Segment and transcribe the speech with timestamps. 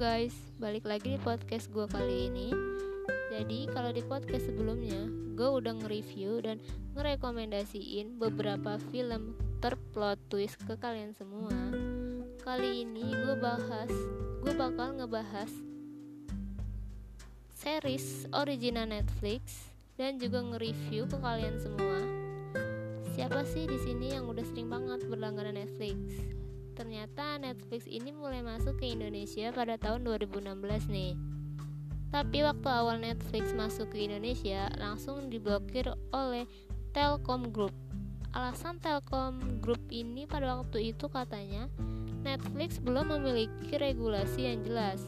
[0.00, 2.48] guys, balik lagi di podcast gue kali ini.
[3.36, 4.96] Jadi kalau di podcast sebelumnya
[5.36, 6.56] Gue udah nge-review dan
[6.96, 11.52] ngerekomendasiin beberapa film terplot twist ke kalian semua.
[12.40, 13.92] Kali ini gue bahas
[14.40, 15.52] Gue bakal ngebahas
[17.52, 19.68] Series original Netflix
[20.00, 22.00] Dan juga nge-review ke kalian semua.
[23.12, 26.39] Siapa sih di sini yang udah sering banget berlangganan Netflix?
[26.80, 31.12] Ternyata Netflix ini mulai masuk ke Indonesia pada tahun 2016 nih.
[32.08, 36.48] Tapi waktu awal Netflix masuk ke Indonesia langsung diblokir oleh
[36.96, 37.76] Telkom Group.
[38.32, 41.68] Alasan Telkom Group ini pada waktu itu katanya
[42.24, 45.04] Netflix belum memiliki regulasi yang jelas.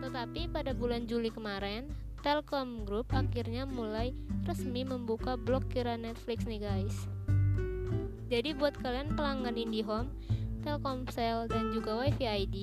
[0.00, 1.92] Tetapi pada bulan Juli kemarin,
[2.24, 4.16] Telkom Group akhirnya mulai
[4.48, 6.96] resmi membuka blokiran Netflix nih guys.
[8.32, 10.08] Jadi buat kalian pelanggan IndiHome
[10.68, 12.56] Telkomsel, dan juga WiFi ID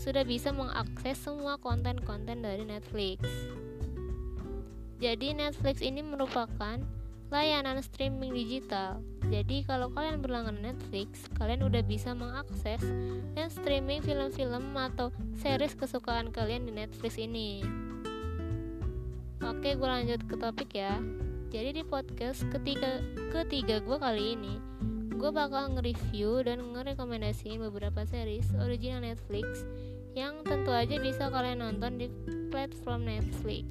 [0.00, 3.20] sudah bisa mengakses semua konten-konten dari Netflix.
[4.96, 6.80] Jadi Netflix ini merupakan
[7.28, 9.04] layanan streaming digital.
[9.28, 12.80] Jadi kalau kalian berlangganan Netflix, kalian udah bisa mengakses
[13.36, 17.60] dan streaming film-film atau series kesukaan kalian di Netflix ini.
[19.40, 20.96] Oke, gue lanjut ke topik ya.
[21.50, 24.54] Jadi di podcast ketiga ketiga gue kali ini,
[25.20, 29.68] gue bakal nge-review dan ngerekomendasiin beberapa series original Netflix
[30.16, 32.08] yang tentu aja bisa kalian nonton di
[32.48, 33.68] platform Netflix.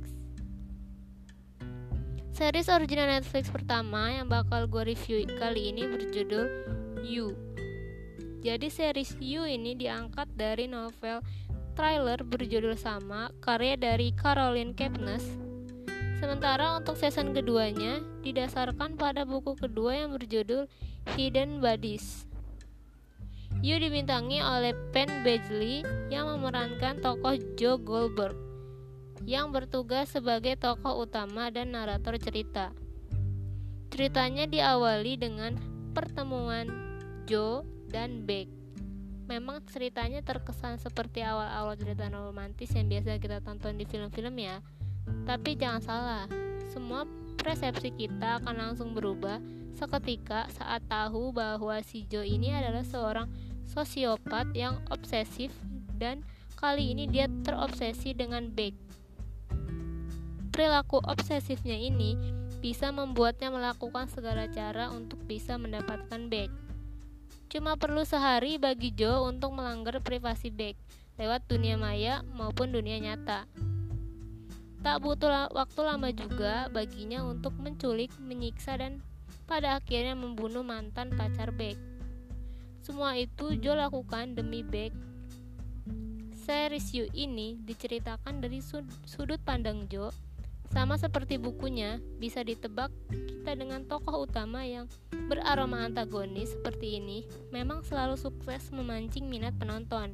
[2.38, 6.46] Series original Netflix pertama yang bakal gue review kali ini berjudul
[7.02, 7.34] You.
[8.46, 11.26] Jadi series You ini diangkat dari novel
[11.74, 15.49] trailer berjudul sama karya dari Caroline Kepnes
[16.20, 20.68] Sementara untuk season keduanya didasarkan pada buku kedua yang berjudul
[21.16, 22.28] Hidden Bodies.
[23.64, 28.36] Yu dibintangi oleh Penn Badgley yang memerankan tokoh Joe Goldberg
[29.24, 32.72] yang bertugas sebagai tokoh utama dan narator cerita.
[33.92, 35.56] Ceritanya diawali dengan
[35.92, 36.68] pertemuan
[37.28, 38.48] Joe dan Beck.
[39.28, 44.64] Memang ceritanya terkesan seperti awal-awal cerita romantis yang biasa kita tonton di film-film ya,
[45.30, 46.26] tapi jangan salah,
[46.74, 47.06] semua
[47.40, 49.40] persepsi kita akan langsung berubah
[49.78, 53.32] seketika saat tahu bahwa si Joe ini adalah seorang
[53.70, 55.54] sosiopat yang obsesif
[55.96, 56.26] dan
[56.60, 58.76] kali ini dia terobsesi dengan Beck.
[60.52, 62.20] Perilaku obsesifnya ini
[62.60, 66.52] bisa membuatnya melakukan segala cara untuk bisa mendapatkan Beck.
[67.48, 70.76] Cuma perlu sehari bagi Joe untuk melanggar privasi Beck
[71.16, 73.48] lewat dunia maya maupun dunia nyata.
[74.80, 79.04] Tak butuh waktu lama juga baginya untuk menculik, menyiksa, dan
[79.44, 81.76] pada akhirnya membunuh mantan pacar Beck.
[82.80, 84.96] Semua itu Joe lakukan demi Beck.
[86.48, 88.64] Series You ini diceritakan dari
[89.06, 90.10] sudut pandang Joe,
[90.70, 94.86] sama seperti bukunya, bisa ditebak kita dengan tokoh utama yang
[95.30, 100.14] beraroma antagonis seperti ini memang selalu sukses memancing minat penonton.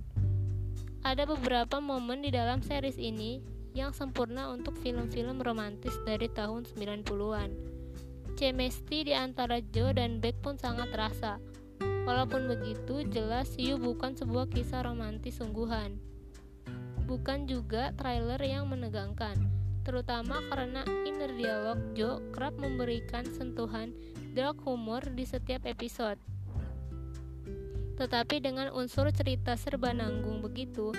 [1.03, 3.43] Ada beberapa momen di dalam series ini
[3.75, 7.51] yang sempurna untuk film-film romantis dari tahun 90-an.
[8.39, 11.43] Chemistry di antara Joe dan Beck pun sangat terasa.
[12.07, 15.99] Walaupun begitu, jelas Yu bukan sebuah kisah romantis sungguhan.
[17.03, 19.35] Bukan juga trailer yang menegangkan,
[19.83, 23.91] terutama karena inner dialog Joe kerap memberikan sentuhan
[24.33, 26.17] dark humor di setiap episode.
[27.95, 30.91] Tetapi dengan unsur cerita serba nanggung begitu,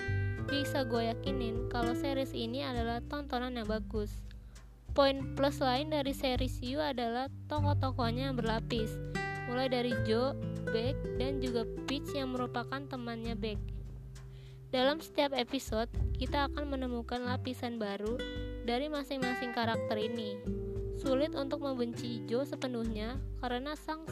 [0.47, 4.11] bisa gue yakinin kalau series ini adalah tontonan yang bagus.
[4.97, 8.97] Poin plus lain dari series You adalah tokoh-tokohnya yang berlapis,
[9.51, 10.33] mulai dari Joe,
[10.73, 13.61] Beck, dan juga Peach yang merupakan temannya Beck.
[14.73, 18.17] Dalam setiap episode, kita akan menemukan lapisan baru
[18.65, 20.41] dari masing-masing karakter ini.
[20.97, 24.09] Sulit untuk membenci Joe sepenuhnya karena sang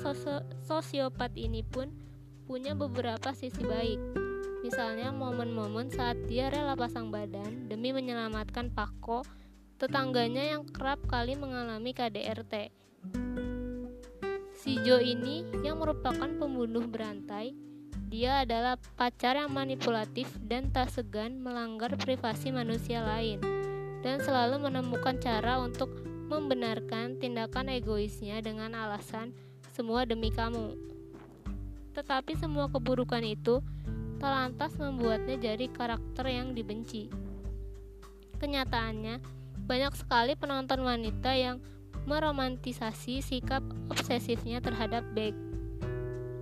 [0.62, 1.90] sosiopat ini pun
[2.44, 4.23] punya beberapa sisi baik.
[4.64, 9.20] Misalnya momen-momen saat dia rela pasang badan demi menyelamatkan Pako,
[9.76, 12.72] tetangganya yang kerap kali mengalami KDRT.
[14.56, 17.52] Si Jo ini yang merupakan pembunuh berantai,
[18.08, 23.44] dia adalah pacar yang manipulatif dan tak segan melanggar privasi manusia lain
[24.00, 25.92] dan selalu menemukan cara untuk
[26.32, 29.36] membenarkan tindakan egoisnya dengan alasan
[29.76, 30.72] semua demi kamu.
[31.92, 33.60] Tetapi semua keburukan itu
[34.26, 37.12] lantas membuatnya jadi karakter yang dibenci.
[38.40, 39.20] Kenyataannya,
[39.64, 41.60] banyak sekali penonton wanita yang
[42.04, 45.32] meromantisasi sikap obsesifnya terhadap Beck.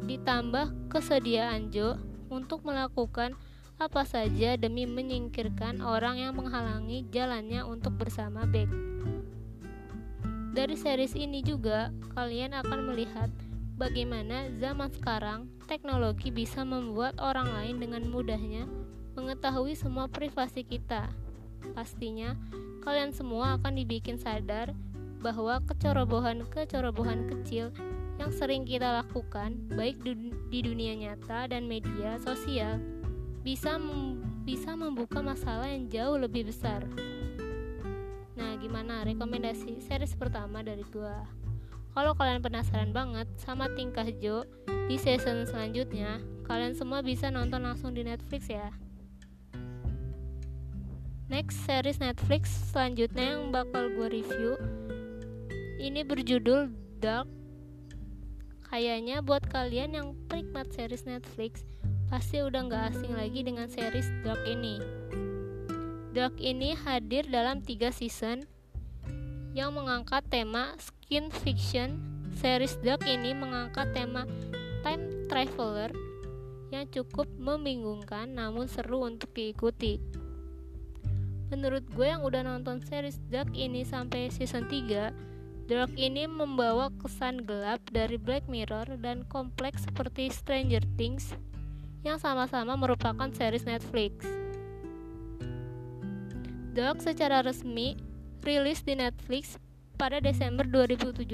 [0.02, 3.38] Ditambah kesediaan Joe untuk melakukan
[3.78, 8.70] apa saja demi menyingkirkan orang yang menghalangi jalannya untuk bersama Beck.
[10.52, 13.32] Dari series ini juga, kalian akan melihat
[13.76, 18.68] bagaimana zaman sekarang teknologi bisa membuat orang lain dengan mudahnya
[19.16, 21.08] mengetahui semua privasi kita.
[21.76, 22.34] Pastinya,
[22.82, 24.74] kalian semua akan dibikin sadar
[25.22, 27.70] bahwa kecerobohan-kecerobohan kecil
[28.18, 30.02] yang sering kita lakukan, baik
[30.50, 32.82] di dunia nyata dan media sosial,
[33.46, 36.82] bisa mem bisa membuka masalah yang jauh lebih besar.
[38.34, 41.41] Nah, gimana rekomendasi series pertama dari gua?
[41.92, 44.48] Kalau kalian penasaran banget sama tingkah Joe
[44.88, 48.72] di season selanjutnya, kalian semua bisa nonton langsung di Netflix ya.
[51.28, 54.56] Next series Netflix selanjutnya yang bakal gue review
[55.80, 57.28] ini berjudul Dark.
[58.72, 61.68] Kayaknya buat kalian yang penikmat series Netflix,
[62.08, 64.80] pasti udah gak asing lagi dengan series Dark ini.
[66.16, 68.48] Dark ini hadir dalam tiga season
[69.52, 72.00] yang mengangkat tema skin fiction.
[72.32, 74.24] Series Dark ini mengangkat tema
[74.80, 75.92] time traveler
[76.72, 80.00] yang cukup membingungkan namun seru untuk diikuti.
[81.52, 87.44] Menurut gue yang udah nonton series Dark ini sampai season 3, Dark ini membawa kesan
[87.44, 91.36] gelap dari Black Mirror dan kompleks seperti Stranger Things
[92.00, 94.24] yang sama-sama merupakan series Netflix.
[96.72, 98.00] Dark secara resmi
[98.42, 99.54] rilis di Netflix
[99.94, 101.30] pada Desember 2017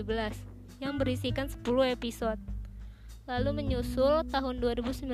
[0.78, 1.64] yang berisikan 10
[1.96, 2.36] episode.
[3.24, 5.08] Lalu menyusul tahun 2019,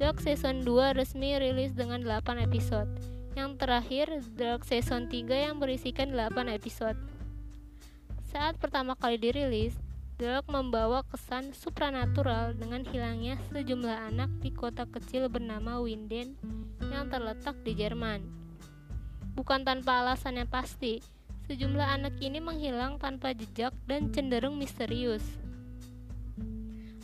[0.00, 2.88] Dark Season 2 resmi rilis dengan 8 episode.
[3.32, 4.06] Yang terakhir,
[4.36, 6.96] Dark Season 3 yang berisikan 8 episode.
[8.28, 9.76] Saat pertama kali dirilis,
[10.20, 16.36] Dark membawa kesan supranatural dengan hilangnya sejumlah anak di kota kecil bernama Winden
[16.92, 18.39] yang terletak di Jerman.
[19.34, 21.00] Bukan tanpa alasan yang pasti,
[21.50, 25.22] sejumlah anak ini menghilang tanpa jejak dan cenderung misterius.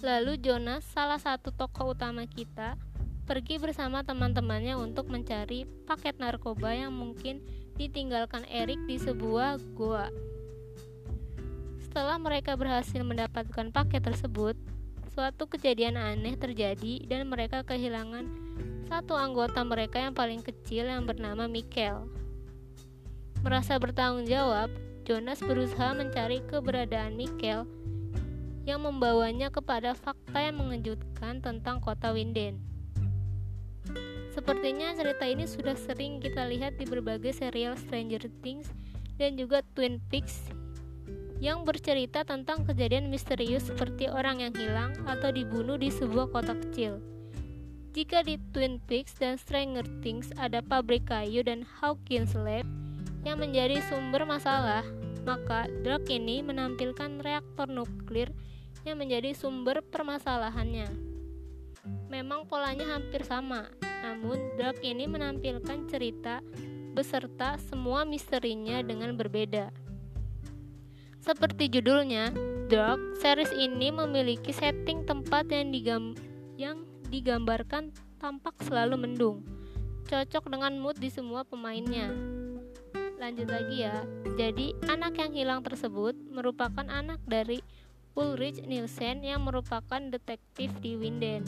[0.04, 2.78] Lalu Jonas, salah satu tokoh utama kita,
[3.26, 7.42] pergi bersama teman-temannya untuk mencari paket narkoba yang mungkin
[7.74, 10.12] ditinggalkan Eric di sebuah goa.
[11.82, 14.54] Setelah mereka berhasil mendapatkan paket tersebut,
[15.16, 18.28] suatu kejadian aneh terjadi dan mereka kehilangan
[18.84, 22.04] satu anggota mereka yang paling kecil yang bernama Mikel.
[23.40, 24.68] Merasa bertanggung jawab,
[25.08, 27.64] Jonas berusaha mencari keberadaan Mikel
[28.68, 32.60] yang membawanya kepada fakta yang mengejutkan tentang kota Winden.
[34.36, 38.68] Sepertinya cerita ini sudah sering kita lihat di berbagai serial Stranger Things
[39.16, 40.52] dan juga Twin Peaks
[41.38, 46.98] yang bercerita tentang kejadian misterius seperti orang yang hilang atau dibunuh di sebuah kota kecil.
[47.96, 52.68] Jika di Twin Peaks dan Stranger Things ada pabrik kayu dan Hawkins Lab
[53.24, 54.84] yang menjadi sumber masalah,
[55.24, 58.28] maka Dark ini menampilkan reaktor nuklir
[58.84, 60.92] yang menjadi sumber permasalahannya.
[62.12, 63.66] Memang polanya hampir sama,
[64.04, 66.44] namun Dark ini menampilkan cerita
[66.92, 69.85] beserta semua misterinya dengan berbeda.
[71.26, 72.30] Seperti judulnya,
[72.70, 76.04] Dark series ini memiliki setting tempat yang, digam
[76.54, 77.90] yang digambarkan
[78.22, 79.42] tampak selalu mendung,
[80.06, 82.14] cocok dengan mood di semua pemainnya.
[83.18, 84.06] Lanjut lagi ya,
[84.38, 87.58] jadi anak yang hilang tersebut merupakan anak dari
[88.14, 91.42] Ulrich Nielsen yang merupakan detektif di Winden.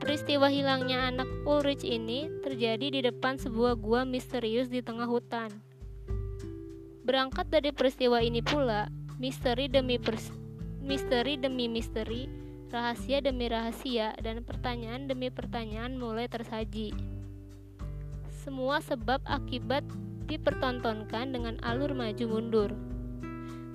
[0.00, 5.52] Peristiwa hilangnya anak Ulrich ini terjadi di depan sebuah gua misterius di tengah hutan.
[7.00, 9.96] Berangkat dari peristiwa ini pula, misteri demi
[10.80, 12.28] misteri demi misteri,
[12.68, 16.92] rahasia demi rahasia, dan pertanyaan demi pertanyaan mulai tersaji.
[18.44, 19.84] Semua sebab akibat
[20.28, 22.70] dipertontonkan dengan alur maju mundur.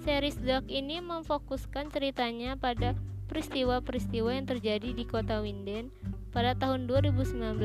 [0.05, 2.93] Series Dark ini memfokuskan ceritanya pada
[3.25, 5.89] peristiwa-peristiwa yang terjadi di kota Winden
[6.29, 7.57] pada tahun 2019,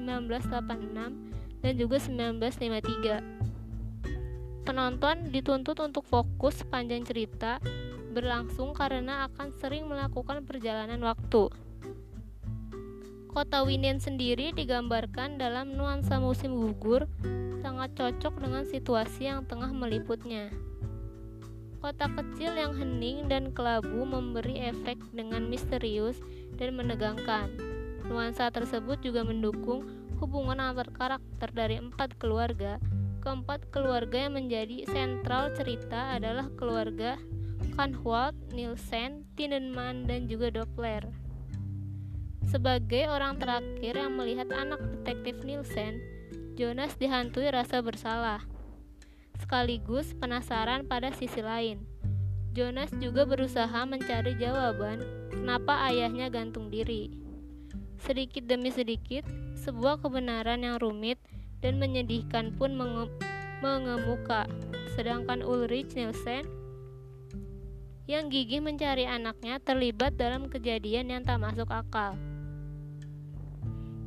[0.00, 3.51] 1986, dan juga 1953.
[4.62, 7.58] Penonton dituntut untuk fokus panjang cerita
[8.14, 11.50] berlangsung karena akan sering melakukan perjalanan waktu.
[13.32, 17.08] Kota Winden sendiri digambarkan dalam nuansa musim gugur
[17.64, 20.52] sangat cocok dengan situasi yang tengah meliputnya.
[21.82, 26.22] Kota kecil yang hening dan kelabu memberi efek dengan misterius
[26.54, 27.50] dan menegangkan.
[28.06, 29.82] Nuansa tersebut juga mendukung
[30.22, 32.78] hubungan antar karakter dari empat keluarga
[33.22, 37.14] Keempat keluarga yang menjadi sentral cerita adalah keluarga
[37.78, 41.06] Kanwald, Nielsen, Tinenman, dan juga Doppler.
[42.50, 46.02] Sebagai orang terakhir yang melihat anak detektif Nielsen,
[46.58, 48.42] Jonas dihantui rasa bersalah.
[49.38, 51.86] Sekaligus penasaran pada sisi lain.
[52.50, 54.98] Jonas juga berusaha mencari jawaban
[55.30, 57.14] kenapa ayahnya gantung diri.
[58.02, 59.22] Sedikit demi sedikit,
[59.62, 61.22] sebuah kebenaran yang rumit
[61.62, 63.08] dan menyedihkan pun menge
[63.62, 64.44] mengemuka.
[64.98, 66.44] Sedangkan Ulrich Nielsen
[68.10, 72.18] yang gigih mencari anaknya terlibat dalam kejadian yang tak masuk akal.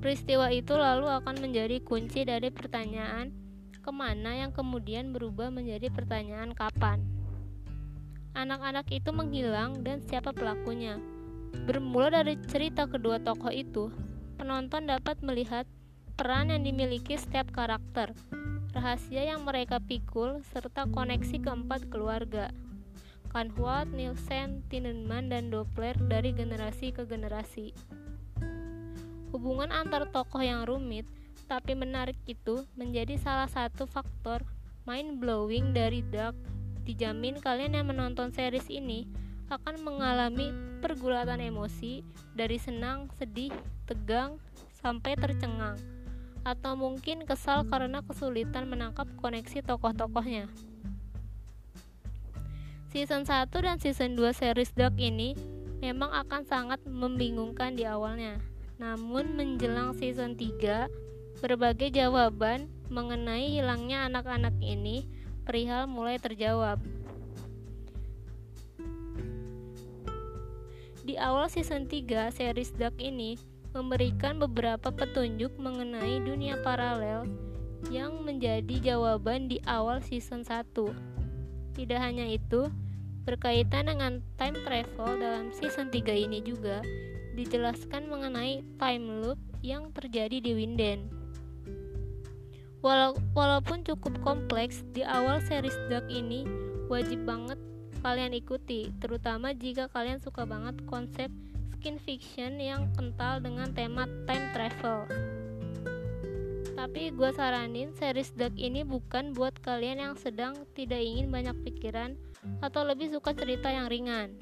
[0.04, 3.34] Peristiwa itu lalu akan menjadi kunci dari pertanyaan
[3.82, 7.02] ke mana yang kemudian berubah menjadi pertanyaan kapan.
[8.36, 11.00] Anak-anak itu menghilang dan siapa pelakunya.
[11.66, 13.90] Bermula dari cerita kedua tokoh itu,
[14.36, 15.64] penonton dapat melihat
[16.16, 18.16] peran yang dimiliki setiap karakter,
[18.72, 22.56] rahasia yang mereka pikul, serta koneksi keempat keluarga.
[23.36, 27.76] Kanhuat, Nielsen, Tinenman, dan Doppler dari generasi ke generasi.
[29.36, 31.04] Hubungan antar tokoh yang rumit
[31.52, 34.42] tapi menarik itu menjadi salah satu faktor
[34.88, 36.40] mind blowing dari Dark.
[36.88, 39.04] Dijamin kalian yang menonton series ini
[39.52, 43.52] akan mengalami pergulatan emosi dari senang, sedih,
[43.84, 44.40] tegang,
[44.80, 45.95] sampai tercengang
[46.46, 50.46] atau mungkin kesal karena kesulitan menangkap koneksi tokoh-tokohnya.
[52.94, 55.36] Season 1 dan season 2 series Dark ini
[55.84, 58.40] memang akan sangat membingungkan di awalnya.
[58.78, 60.88] Namun menjelang season 3,
[61.44, 65.10] berbagai jawaban mengenai hilangnya anak-anak ini
[65.44, 66.80] perihal mulai terjawab.
[71.06, 73.38] Di awal season 3, series Dark ini
[73.76, 77.28] memberikan beberapa petunjuk mengenai dunia paralel
[77.92, 80.64] yang menjadi jawaban di awal season 1.
[81.76, 82.72] Tidak hanya itu,
[83.28, 86.80] berkaitan dengan time travel dalam season 3 ini juga
[87.36, 91.12] dijelaskan mengenai time loop yang terjadi di Winden.
[92.80, 96.48] Wala walaupun cukup kompleks, di awal series Dark ini
[96.88, 97.60] wajib banget
[98.06, 101.34] kalian ikuti, terutama jika kalian suka banget konsep
[101.86, 105.06] skin fiction yang kental dengan tema time travel.
[106.74, 112.18] Tapi gue saranin series Dark ini bukan buat kalian yang sedang tidak ingin banyak pikiran
[112.66, 114.34] atau lebih suka cerita yang ringan.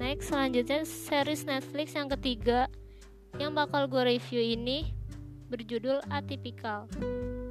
[0.00, 2.72] Next, selanjutnya series Netflix yang ketiga
[3.36, 4.88] yang bakal gue review ini
[5.52, 6.88] berjudul Atypical.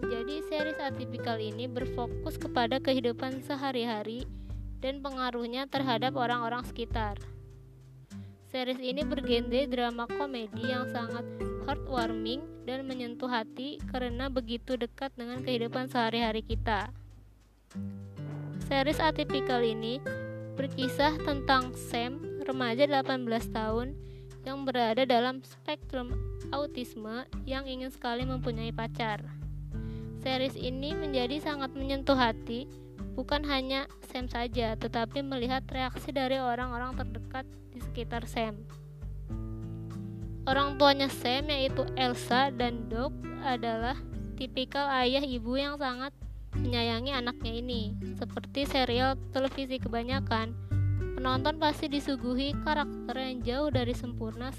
[0.09, 4.25] Jadi series Atypical ini berfokus kepada kehidupan sehari-hari
[4.81, 7.21] dan pengaruhnya terhadap orang-orang sekitar.
[8.51, 11.23] Series ini bergenre drama komedi yang sangat
[11.63, 16.91] heartwarming dan menyentuh hati karena begitu dekat dengan kehidupan sehari-hari kita.
[18.67, 20.03] Series Atypical ini
[20.59, 23.23] berkisah tentang Sam remaja 18
[23.55, 23.95] tahun
[24.43, 26.11] yang berada dalam spektrum
[26.51, 29.23] autisme yang ingin sekali mempunyai pacar.
[30.19, 32.67] Series ini menjadi sangat menyentuh hati,
[33.13, 38.61] bukan hanya Sam saja, tetapi melihat reaksi dari orang-orang terdekat di sekitar Sam.
[40.49, 43.13] Orang tuanya Sam yaitu Elsa dan Doc
[43.45, 43.95] adalah
[44.35, 46.11] tipikal ayah ibu yang sangat
[46.57, 47.93] menyayangi anaknya ini.
[48.17, 50.71] Seperti serial televisi kebanyakan,
[51.21, 54.49] Penonton pasti disuguhi karakter yang jauh dari sempurna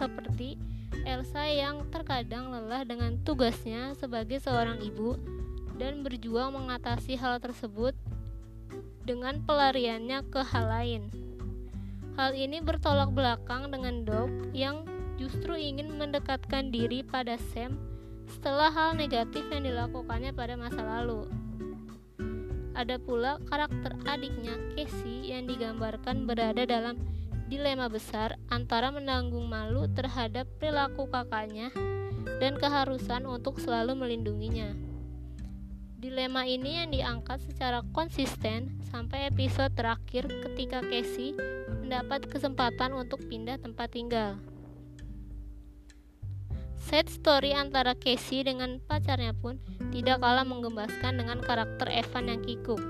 [0.00, 0.56] seperti
[1.04, 5.20] Elsa yang terkadang lelah dengan tugasnya sebagai seorang ibu
[5.80, 7.96] dan berjuang mengatasi hal tersebut
[9.08, 11.02] dengan pelariannya ke hal lain.
[12.20, 14.84] Hal ini bertolak belakang dengan Doc yang
[15.16, 17.80] justru ingin mendekatkan diri pada Sam
[18.28, 21.24] setelah hal negatif yang dilakukannya pada masa lalu.
[22.76, 27.00] Ada pula karakter adiknya Casey yang digambarkan berada dalam
[27.50, 31.74] dilema besar antara menanggung malu terhadap perilaku kakaknya
[32.38, 34.89] dan keharusan untuk selalu melindunginya.
[36.00, 41.36] Dilema ini yang diangkat secara konsisten sampai episode terakhir ketika Casey
[41.68, 44.40] mendapat kesempatan untuk pindah tempat tinggal.
[46.80, 49.60] Set story antara Casey dengan pacarnya pun
[49.92, 52.80] tidak kalah menggembaskan dengan karakter Evan yang kikuk.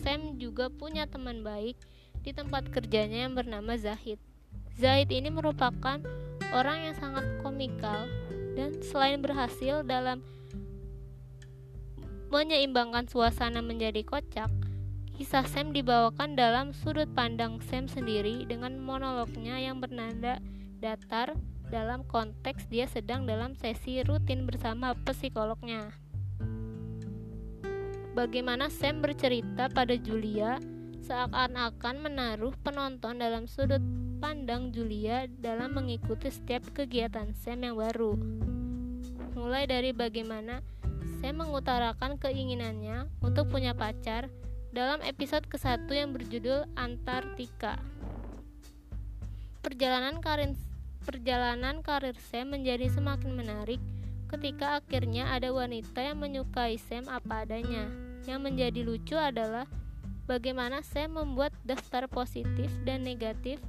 [0.00, 1.76] Sam juga punya teman baik
[2.24, 4.16] di tempat kerjanya yang bernama Zahid.
[4.80, 6.00] Zahid ini merupakan
[6.56, 8.08] orang yang sangat komikal
[8.56, 10.24] dan selain berhasil dalam
[12.32, 14.48] menyeimbangkan suasana menjadi kocak,
[15.12, 20.40] kisah Sam dibawakan dalam sudut pandang Sam sendiri dengan monolognya yang bernada
[20.80, 21.36] datar
[21.68, 25.92] dalam konteks dia sedang dalam sesi rutin bersama psikolognya.
[28.16, 30.56] Bagaimana Sam bercerita pada Julia
[31.04, 33.84] seakan-akan menaruh penonton dalam sudut
[34.24, 38.16] pandang Julia dalam mengikuti setiap kegiatan Sam yang baru.
[39.36, 40.60] Mulai dari bagaimana
[41.20, 44.32] Sam mengutarakan keinginannya untuk punya pacar
[44.72, 47.76] dalam episode ke-1 yang berjudul Antartika.
[49.60, 50.56] Perjalanan karir
[51.02, 53.82] perjalanan karir Sam menjadi semakin menarik
[54.32, 57.86] ketika akhirnya ada wanita yang menyukai Sam apa adanya.
[58.24, 59.68] Yang menjadi lucu adalah
[60.24, 63.60] bagaimana Sam membuat daftar positif dan negatif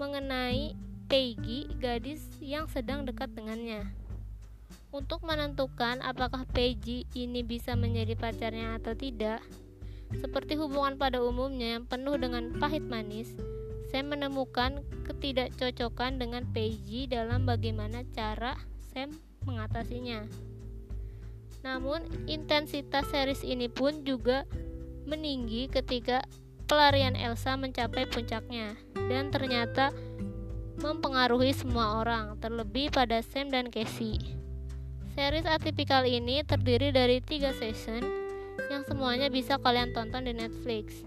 [0.00, 0.72] mengenai
[1.10, 3.99] Peggy, gadis yang sedang dekat dengannya.
[4.90, 9.38] Untuk menentukan apakah Peggy ini bisa menjadi pacarnya atau tidak,
[10.18, 13.30] seperti hubungan pada umumnya yang penuh dengan pahit manis,
[13.94, 18.58] Sam menemukan ketidakcocokan dengan Peggy dalam bagaimana cara
[18.90, 19.14] Sam
[19.46, 20.26] mengatasinya.
[21.62, 24.42] Namun, intensitas series ini pun juga
[25.06, 26.26] meninggi ketika
[26.66, 28.74] pelarian Elsa mencapai puncaknya
[29.10, 29.94] dan ternyata
[30.82, 34.39] mempengaruhi semua orang, terlebih pada Sam dan Casey.
[35.20, 38.00] Series atipikal ini terdiri dari tiga season
[38.72, 41.04] yang semuanya bisa kalian tonton di Netflix.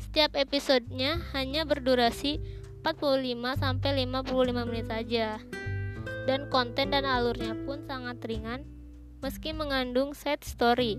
[0.00, 2.40] Setiap episodenya hanya berdurasi
[2.80, 5.44] 45 sampai 55 menit saja.
[6.24, 8.64] Dan konten dan alurnya pun sangat ringan
[9.20, 10.96] meski mengandung set story.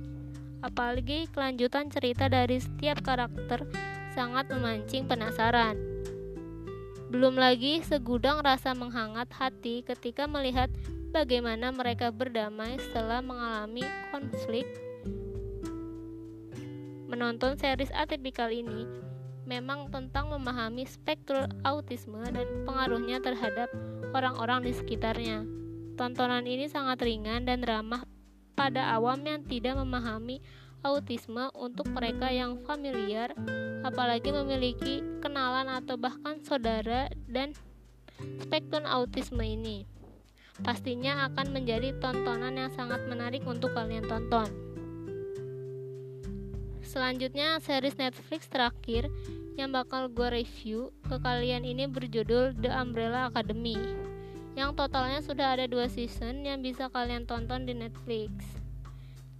[0.62, 3.65] Apalagi kelanjutan cerita dari setiap karakter
[4.13, 5.81] sangat memancing penasaran.
[7.10, 10.69] Belum lagi segudang rasa menghangat hati ketika melihat
[11.15, 14.67] bagaimana mereka berdamai setelah mengalami konflik.
[17.07, 18.84] Menonton series atipikal ini
[19.48, 23.72] memang tentang memahami spektrum autisme dan pengaruhnya terhadap
[24.12, 25.48] orang-orang di sekitarnya.
[25.95, 28.03] Tontonan ini sangat ringan dan ramah
[28.60, 30.43] pada awam yang tidak memahami
[30.84, 33.31] autisme untuk mereka yang familiar,
[33.88, 37.56] apalagi memiliki kenalan atau bahkan saudara dan
[38.43, 39.94] spektrum autisme ini.
[40.63, 44.48] Pastinya akan menjadi tontonan yang sangat menarik untuk kalian tonton.
[46.86, 49.12] Selanjutnya, series Netflix terakhir
[49.60, 53.76] yang bakal gue review ke kalian ini berjudul The Umbrella Academy
[54.56, 58.32] yang totalnya sudah ada dua season yang bisa kalian tonton di Netflix.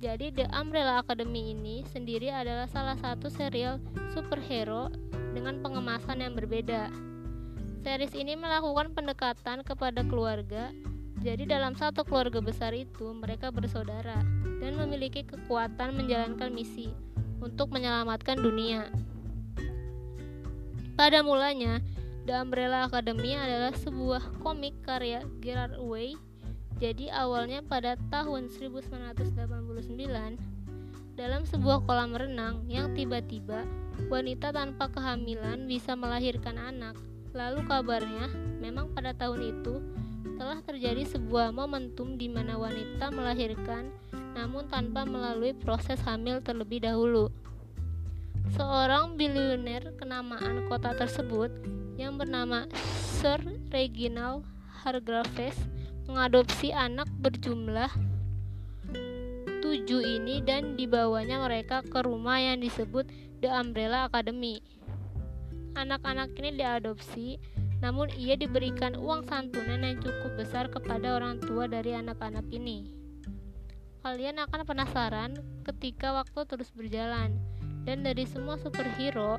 [0.04, 3.80] Jadi The Umbrella Academy ini sendiri adalah salah satu serial
[4.12, 4.91] superhero
[5.32, 6.91] dengan pengemasan yang berbeda.
[7.80, 10.75] Series ini melakukan pendekatan kepada keluarga.
[11.23, 14.19] Jadi dalam satu keluarga besar itu mereka bersaudara
[14.60, 16.91] dan memiliki kekuatan menjalankan misi
[17.39, 18.91] untuk menyelamatkan dunia.
[20.95, 21.84] Pada mulanya,
[22.25, 26.17] The Umbrella Academy adalah sebuah komik karya Gerard Way.
[26.82, 29.36] Jadi awalnya pada tahun 1989
[31.15, 33.63] dalam sebuah kolam renang yang tiba-tiba
[34.12, 36.99] wanita tanpa kehamilan bisa melahirkan anak.
[37.32, 38.28] Lalu kabarnya
[38.60, 39.80] memang pada tahun itu
[40.36, 43.91] telah terjadi sebuah momentum di mana wanita melahirkan
[44.36, 47.32] namun tanpa melalui proses hamil terlebih dahulu.
[48.54, 51.50] Seorang bilioner kenamaan kota tersebut
[51.95, 52.67] yang bernama
[53.19, 53.39] Sir
[53.71, 54.43] Reginald
[54.84, 55.58] Hargraves
[56.06, 57.89] mengadopsi anak berjumlah
[59.65, 63.10] tujuh ini dan dibawanya mereka ke rumah yang disebut
[63.41, 64.62] The Umbrella Academy.
[65.74, 67.41] Anak-anak ini diadopsi,
[67.86, 72.89] namun ia diberikan uang santunan yang cukup besar kepada orang tua dari anak-anak ini.
[74.02, 77.38] Kalian akan penasaran ketika waktu terus berjalan,
[77.86, 79.38] dan dari semua superhero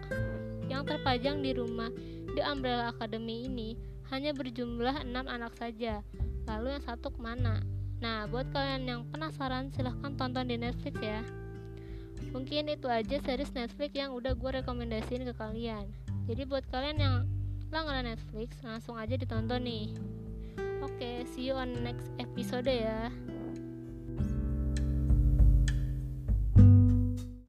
[0.71, 1.91] yang terpajang di rumah
[2.39, 3.75] The Umbrella Academy ini
[4.15, 6.07] hanya berjumlah enam anak saja.
[6.47, 7.59] Lalu yang satu ke mana?
[7.99, 11.27] Nah, buat kalian yang penasaran, silahkan tonton di Netflix ya.
[12.31, 15.91] Mungkin itu aja series Netflix yang udah gue rekomendasiin ke kalian.
[16.31, 17.17] Jadi buat kalian yang
[17.75, 19.91] langganan Netflix, langsung aja ditonton nih.
[20.85, 23.11] Oke, okay, see you on next episode ya.